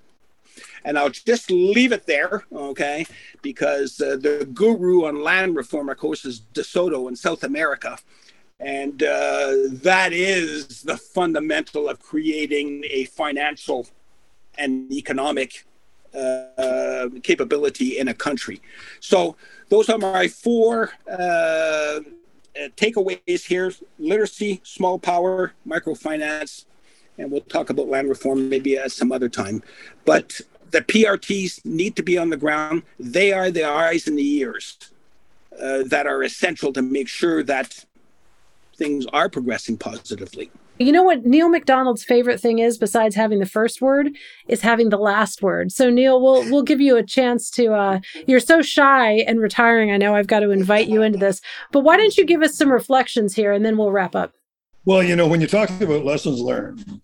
[0.85, 3.07] And I'll just leave it there, okay?
[3.41, 7.99] Because uh, the guru on land reform, of course, is De Soto in South America.
[8.59, 9.53] And uh,
[9.91, 13.87] that is the fundamental of creating a financial
[14.59, 15.65] and economic
[16.15, 18.61] uh, capability in a country.
[18.99, 19.37] So
[19.69, 22.01] those are my four uh,
[22.77, 26.65] takeaways here: literacy, small power, microfinance,
[27.19, 29.63] and we'll talk about land reform maybe at some other time.
[30.05, 30.41] But
[30.71, 32.83] the PRTs need to be on the ground.
[32.99, 34.79] They are the eyes and the ears
[35.61, 37.85] uh, that are essential to make sure that
[38.77, 40.51] things are progressing positively.
[40.81, 44.17] You know what Neil Macdonald's favorite thing is besides having the first word
[44.49, 45.73] is having the last word.
[45.73, 49.93] So Neil, we'll we'll give you a chance to uh you're so shy and retiring.
[49.93, 51.43] I know I've got to invite you into this.
[51.71, 54.33] But why don't you give us some reflections here and then we'll wrap up.
[54.87, 57.03] Well, you know, when you're talking about lessons learned,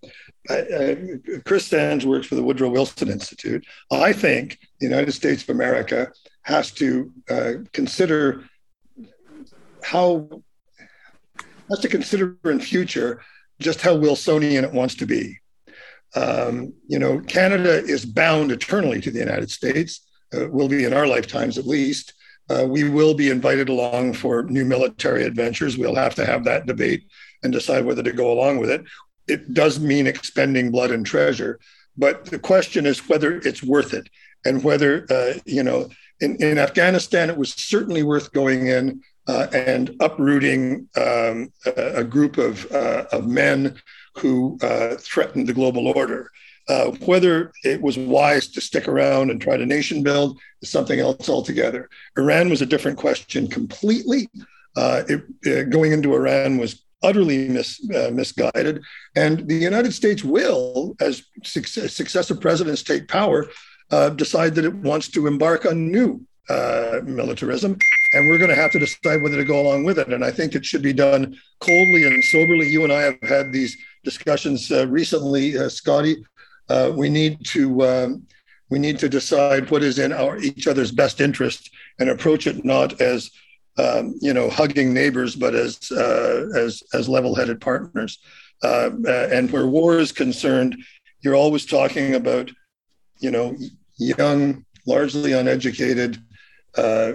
[1.45, 3.63] Chris Sands works for the Woodrow Wilson Institute.
[3.91, 6.11] I think the United States of America
[6.45, 8.45] has to uh, consider
[9.83, 10.31] how
[11.69, 13.21] has to consider in future
[13.61, 15.39] just how Wilsonian it wants to be.
[16.15, 20.07] Um, you know, Canada is bound eternally to the United States.
[20.35, 22.15] Uh, will be in our lifetimes at least.
[22.49, 25.77] Uh, we will be invited along for new military adventures.
[25.77, 27.05] We'll have to have that debate
[27.43, 28.85] and decide whether to go along with it.
[29.29, 31.59] It does mean expending blood and treasure,
[31.97, 34.09] but the question is whether it's worth it
[34.45, 35.89] and whether, uh, you know,
[36.21, 42.05] in, in Afghanistan, it was certainly worth going in uh, and uprooting um, a, a,
[42.05, 43.75] group of, uh, of men
[44.17, 46.31] who uh, threatened the global order.
[46.69, 50.99] Uh, whether it was wise to stick around and try to nation build is something
[50.99, 51.89] else altogether.
[52.19, 54.29] Iraq was a different question completely.
[54.77, 58.83] Uh, it, uh, going into Iraq was utterly mis, misguided.
[59.15, 63.47] And the United States will, as success, successive presidents take power,
[64.17, 67.77] decide that it wants to embark on new uh, militarism,
[68.13, 70.13] and we're going to have to decide whether to go along with it.
[70.13, 72.69] And I think it should be done coldly and soberly.
[72.69, 76.25] You and I have had these discussions uh, recently, uh, Scotty.
[76.69, 78.27] Uh, we need to um,
[78.71, 82.65] we need to decide what is in our each other's best interest and approach it
[82.65, 83.31] not as
[83.79, 88.19] um, you know hugging neighbors, but as uh, as as level-headed partners.
[88.63, 90.77] Uh, and where war is concerned,
[91.21, 92.51] you're always talking about
[93.19, 93.57] you know
[93.99, 96.23] young largely uneducated
[96.77, 97.13] uh,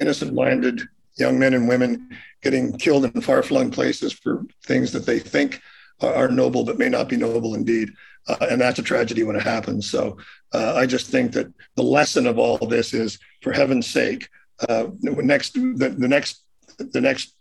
[0.00, 0.82] innocent minded
[1.16, 2.08] young men and women
[2.42, 5.60] getting killed in far flung places for things that they think
[6.00, 7.90] are noble but may not be noble indeed.
[8.28, 9.90] Uh, and that's a tragedy when it happens.
[9.90, 10.18] So
[10.52, 14.28] uh, I just think that the lesson of all this is, for heaven's sake,
[14.68, 16.44] uh, next the, the next
[16.78, 17.34] the next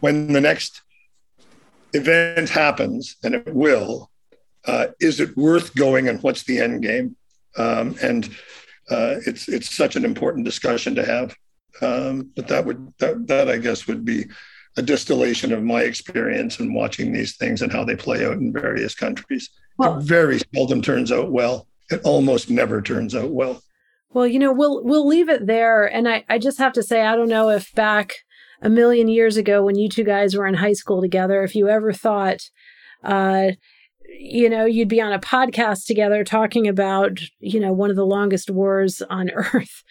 [0.00, 0.82] when the next
[1.92, 4.10] event happens, and it will,
[4.64, 7.16] uh, is it worth going, and what's the end game?
[7.56, 8.28] Um, and
[8.90, 11.34] uh, it's it's such an important discussion to have.
[11.80, 14.26] Um, but that would that, that I guess would be
[14.76, 18.52] a distillation of my experience in watching these things and how they play out in
[18.52, 19.50] various countries.
[19.76, 21.66] Well, it very seldom turns out well.
[21.90, 23.62] It almost never turns out well.
[24.10, 25.84] Well, you know, we'll we'll leave it there.
[25.84, 28.14] And I, I just have to say, I don't know if back
[28.62, 31.68] a million years ago when you two guys were in high school together, if you
[31.68, 32.40] ever thought
[33.04, 33.50] uh,
[34.08, 38.06] you know, you'd be on a podcast together talking about, you know, one of the
[38.06, 39.82] longest wars on earth,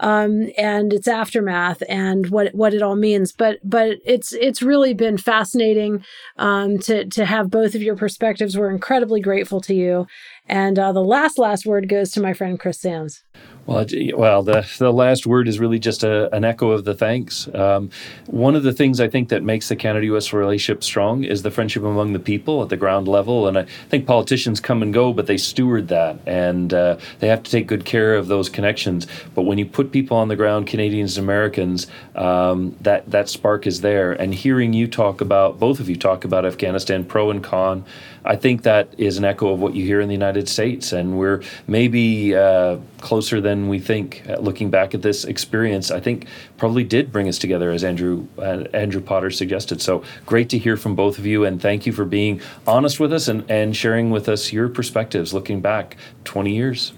[0.00, 3.32] um, and its aftermath and what what it all means.
[3.32, 6.04] But but it's it's really been fascinating
[6.36, 8.56] um, to to have both of your perspectives.
[8.56, 10.06] We're incredibly grateful to you,
[10.48, 13.24] and uh, the last last word goes to my friend Chris Sands.
[13.66, 13.84] Well,
[14.14, 17.48] well, the the last word is really just a, an echo of the thanks.
[17.52, 17.90] Um,
[18.26, 20.32] one of the things I think that makes the Canada-U.S.
[20.32, 24.06] relationship strong is the friendship among the people at the ground level, and I think
[24.06, 27.84] politicians come and go, but they steward that, and uh, they have to take good
[27.84, 29.08] care of those connections.
[29.34, 33.66] But when you put people on the ground, Canadians and Americans, um, that that spark
[33.66, 34.12] is there.
[34.12, 37.84] And hearing you talk about both of you talk about Afghanistan, pro and con.
[38.26, 41.16] I think that is an echo of what you hear in the United States, and
[41.16, 44.22] we're maybe uh, closer than we think.
[44.28, 46.26] Uh, looking back at this experience, I think
[46.58, 49.80] probably did bring us together, as Andrew uh, Andrew Potter suggested.
[49.80, 53.12] So great to hear from both of you, and thank you for being honest with
[53.12, 55.32] us and, and sharing with us your perspectives.
[55.32, 56.92] Looking back, twenty years.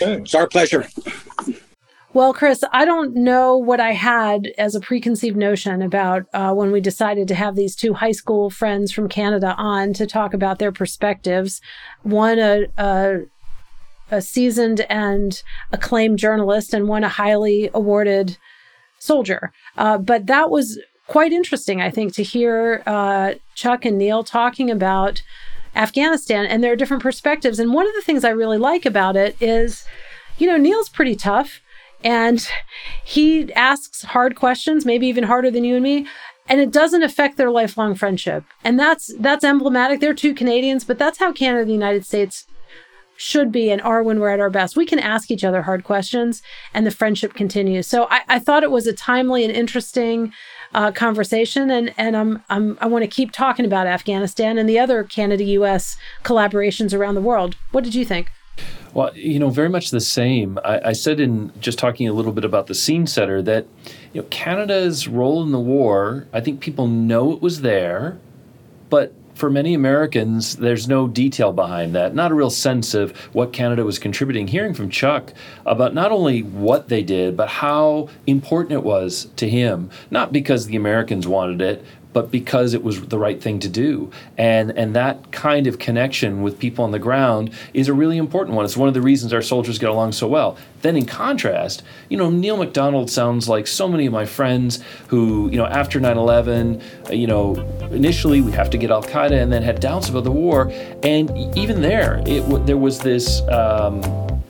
[0.00, 0.86] It's our pleasure.
[2.12, 6.72] Well, Chris, I don't know what I had as a preconceived notion about uh, when
[6.72, 10.58] we decided to have these two high school friends from Canada on to talk about
[10.58, 11.60] their perspectives.
[12.02, 13.20] One, a, a,
[14.10, 15.40] a seasoned and
[15.70, 18.38] acclaimed journalist, and one, a highly awarded
[18.98, 19.52] soldier.
[19.78, 24.68] Uh, but that was quite interesting, I think, to hear uh, Chuck and Neil talking
[24.68, 25.22] about
[25.76, 27.60] Afghanistan and their different perspectives.
[27.60, 29.84] And one of the things I really like about it is,
[30.38, 31.60] you know, Neil's pretty tough
[32.02, 32.46] and
[33.04, 36.06] he asks hard questions, maybe even harder than you and me.
[36.48, 38.44] And it doesn't affect their lifelong friendship.
[38.64, 40.00] And that's that's emblematic.
[40.00, 42.46] They're two Canadians, but that's how Canada and the United States
[43.16, 44.76] should be and are when we're at our best.
[44.76, 46.42] We can ask each other hard questions
[46.72, 47.86] and the friendship continues.
[47.86, 50.32] So I, I thought it was a timely and interesting
[50.72, 54.78] uh, conversation, and and I'm, I'm I want to keep talking about Afghanistan and the
[54.78, 55.96] other Canada-U.S.
[56.24, 57.56] collaborations around the world.
[57.72, 58.30] What did you think?
[58.92, 60.58] Well, you know, very much the same.
[60.64, 63.66] I, I, said in just talking a little bit about the scene setter that
[64.12, 66.26] you know Canada's role in the war.
[66.32, 68.18] I think people know it was there,
[68.88, 73.54] but for many Americans, there's no detail behind that, not a real sense of what
[73.54, 74.46] Canada was contributing.
[74.46, 75.32] Hearing from Chuck
[75.64, 80.66] about not only what they did, but how important it was to him, not because
[80.66, 84.10] the Americans wanted it, but because it was the right thing to do.
[84.36, 88.56] And and that kind of connection with people on the ground is a really important
[88.56, 88.64] one.
[88.64, 90.56] It's one of the reasons our soldiers get along so well.
[90.82, 95.50] Then in contrast, you know, Neil Macdonald sounds like so many of my friends who,
[95.50, 96.82] you know, after 9/11,
[97.12, 97.54] you know,
[97.90, 100.70] initially we have to get Al Qaeda and then had doubts about the war,
[101.02, 104.00] and even there, it there was this um,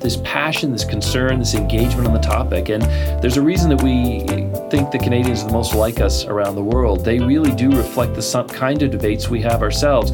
[0.00, 2.68] this passion, this concern, this engagement on the topic.
[2.68, 2.82] And
[3.22, 4.24] there's a reason that we
[4.70, 7.04] think the Canadians are the most like us around the world.
[7.04, 10.12] They really do reflect the kind of debates we have ourselves.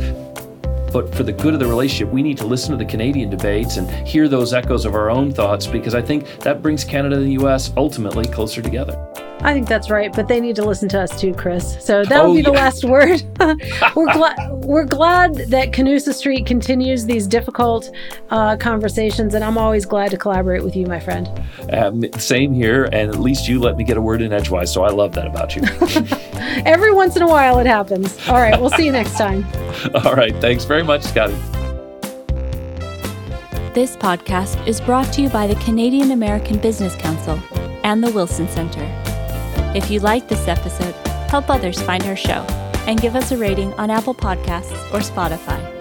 [0.90, 3.76] But for the good of the relationship, we need to listen to the Canadian debates
[3.76, 7.26] and hear those echoes of our own thoughts because I think that brings Canada and
[7.26, 8.96] the US ultimately closer together.
[9.40, 11.76] I think that's right, but they need to listen to us too, Chris.
[11.84, 12.58] So that'll oh, be the yeah.
[12.58, 13.22] last word.
[13.94, 17.90] we're glad we're glad that Canusa Street continues these difficult
[18.30, 21.28] uh, conversations, and I'm always glad to collaborate with you, my friend.
[21.72, 24.82] Um, same here, and at least you let me get a word in edgewise, so
[24.82, 25.62] I love that about you.
[26.66, 28.16] Every once in a while, it happens.
[28.28, 29.46] All right, we'll see you next time.
[30.04, 31.36] All right, thanks very much, Scotty.
[33.74, 37.38] This podcast is brought to you by the Canadian American Business Council
[37.84, 39.05] and the Wilson Center.
[39.76, 40.94] If you like this episode,
[41.28, 42.46] help others find our show
[42.86, 45.75] and give us a rating on Apple Podcasts or Spotify.